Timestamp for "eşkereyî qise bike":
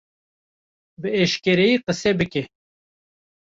1.21-2.43